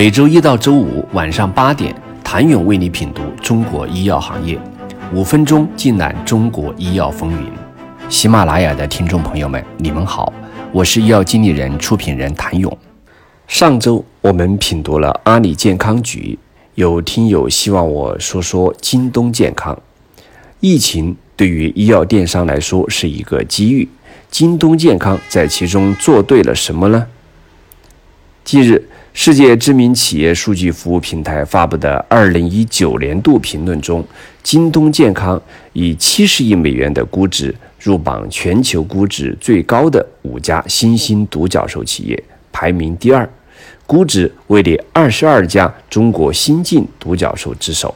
[0.00, 4.58] 每周一到周五晚上八点，谭勇为你品读中国医药行业，
[5.12, 7.52] 五分钟尽览中国医药风云。
[8.08, 10.32] 喜马拉雅的听众朋友们，你们好，
[10.72, 12.78] 我是医药经理人、出品人谭勇。
[13.46, 16.38] 上周我们品读了阿里健康局，
[16.76, 19.78] 有听友希望我说说京东健康。
[20.60, 23.86] 疫情对于医药电商来说是一个机遇，
[24.30, 27.06] 京东健康在其中做对了什么呢？
[28.42, 34.04] 近日，世界知名企业数据服务平台发布的2019年度评论中，
[34.42, 35.40] 京东健康
[35.72, 43.28] 以70亿美元的估值入榜全球估值最高的五家新兴独角兽企业，排名第二，
[43.84, 47.92] 估值位列22家中国新晋独角兽之首。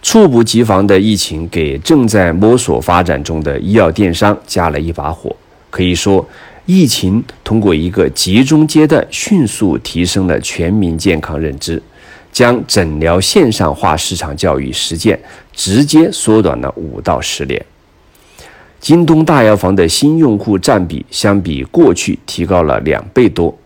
[0.00, 5.34] 猝不及防的疫情给正在摸索发展中的医药电商加了一把火，
[5.70, 6.26] 可以说。
[6.66, 11.80] 疫情通过一个集中阶段，迅速提升了全民健康认知，
[12.32, 15.16] 将诊疗线上化市场教育实践
[15.52, 17.64] 直接缩短了五到十年。
[18.80, 23.56] 京东大药房的新用户占比相比过去提高了两倍多，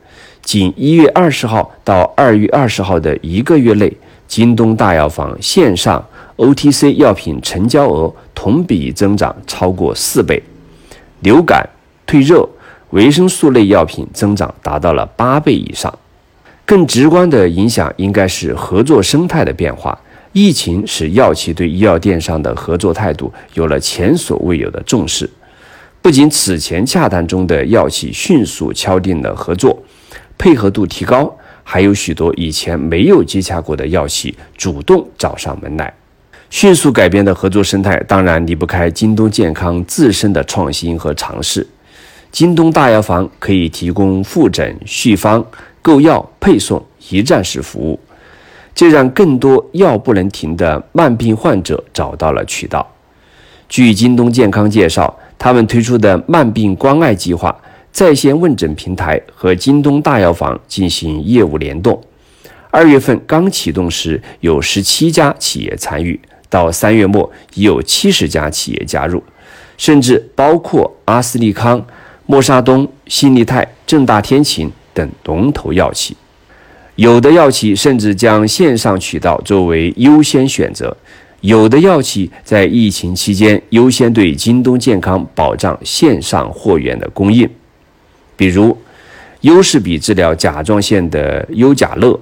[0.42, 3.90] 仅一月二十号到二月二十号的一个月内，
[4.28, 6.06] 京东大药房线上
[6.36, 10.42] OTC 药品成交额同比增长超过四倍，
[11.20, 11.66] 流感、
[12.06, 12.46] 退热。
[12.90, 15.96] 维生素类药品增长达到了八倍以上，
[16.64, 19.98] 更直观的影响应该是合作生态的变化。
[20.32, 25.28] 疫情使药企对医药电商的合作态度有了前所未有的重视，
[26.00, 29.76] 不仅此前洽谈中的药企迅速敲定了合作，
[30.38, 35.92] 配合度提高，还有许多以前没有接洽过的药企主动找上门来。
[36.48, 41.66] 迅速改变的合作生态，当然离不开京东健康自身的创新和尝试。
[42.32, 45.44] 京东大药房可以提供复诊、续方、
[45.82, 47.98] 购药、配送一站式服务，
[48.72, 52.88] 这让更多药不能停的慢病患者找到了渠道。
[53.68, 57.54] 据京东健康介绍，他们推出的慢病关爱计划
[57.90, 62.00] 在线问诊平台和京东大药房进行业务联动。
[62.70, 66.18] 二月份刚启动时有十七家企业参与，
[66.48, 69.20] 到三月末已有七十家企业加入，
[69.76, 71.84] 甚至包括阿斯利康。
[72.30, 76.16] 默沙东、新力泰、正大天晴等龙头药企，
[76.94, 80.96] 有的药企甚至将线上渠道作为优先选择，
[81.40, 87.50] 有的药企在疫情期间优先对京东健康保障线上货源的供应。
[88.36, 88.78] 比如，
[89.40, 92.16] 优势比治疗甲状腺的优甲乐，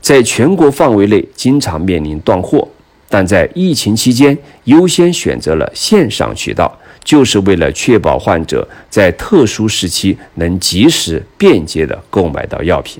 [0.00, 2.66] 在全国范围内经常面临断货，
[3.08, 6.76] 但在疫情期间优先选择了线上渠道。
[7.04, 12.98] 就是为了确保患者在特殊时期能及时便捷地购买到药品，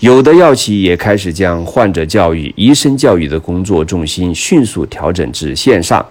[0.00, 6.04] 有的药企也开始将患者教育、医生教育的工作重心迅速调整至线上。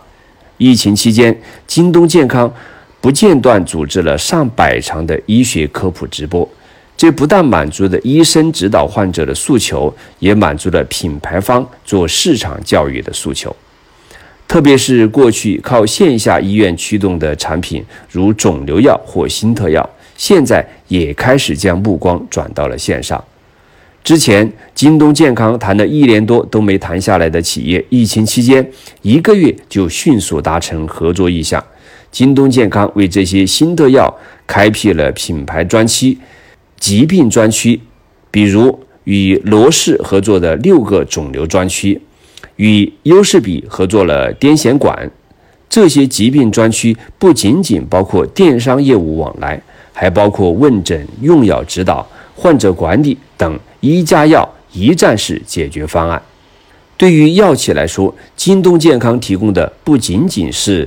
[0.57, 2.51] 疫情期间，京东健康
[2.99, 6.47] 不间断组织了上百场的医学科普直播，
[6.97, 13.55] 这不但满足了医生指导患者的诉求，也满足了品牌方做市场教育的诉求。
[14.49, 19.87] 特别是过去靠线下医院驱动的产品，如肿瘤药或新特药，
[20.17, 23.23] 现在也开始将目光转到了线上。
[24.03, 28.67] 之前京东健康谈了一年多都没谈下来的企业，疫情期间
[29.03, 31.63] 一个月就迅速达成合作意向。
[32.11, 34.11] 京东健康为这些新特药
[34.47, 36.17] 开辟了品牌专区、
[36.79, 37.79] 疾病专区，
[38.31, 42.01] 比如与罗氏合作的六个肿瘤专区。
[42.59, 45.09] 与优势比合作了癫痫管，
[45.69, 49.61] 这些疾病专区不仅仅包括电商业务往来，
[49.93, 52.05] 还包括问诊、用药指导、
[52.35, 56.21] 患者管理等一加药一站式解决方案。
[56.97, 60.85] 对于药企来说，京东健康提供的不仅仅是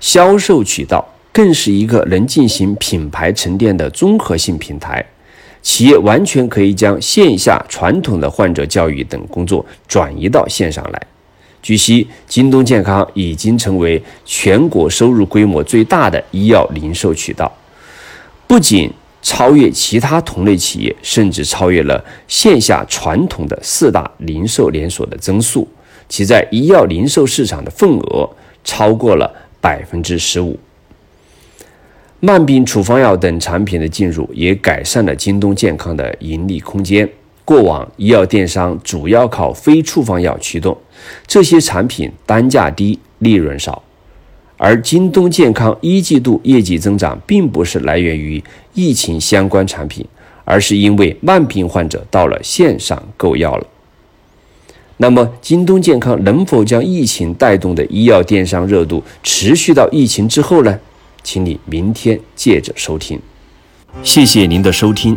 [0.00, 1.02] 销售渠道，
[1.32, 5.02] 更是一个能进行品牌沉淀的综合性平台。
[5.62, 11.00] 企业完全可以将线下传统的患者教育等工作转移到线上来。
[11.64, 17.50] 据悉，京东健康已经成为全国收入规模最大的医药零售渠道，
[18.46, 25.66] 不仅超越其他同类企业，甚至超越了线下传统的四大零售连锁的增速，
[26.06, 28.28] 其在医药零售市场的份额
[28.62, 30.58] 超过了百分之十五。
[32.20, 37.08] 慢病处方药等产品的进入，也改善了京东健康的盈利空间。
[37.44, 40.76] 过往医药电商主要靠非处方药驱动，
[41.26, 43.82] 这些产品单价低、利润少。
[44.56, 48.42] 而京东健康一季度业绩增长，并不是来源于
[48.72, 50.06] 疫情相关产品，
[50.44, 53.66] 而是因为慢病患者到了线上购药了。
[54.96, 60.78] 那么，京东健康能否将疫情带动的医药电商热度持续到疫情之后呢？
[61.24, 63.20] 请你明天接着收听。
[64.02, 65.16] 谢谢您的收听。